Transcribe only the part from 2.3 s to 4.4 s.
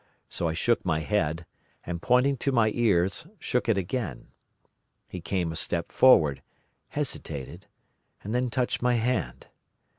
to my ears, shook it again.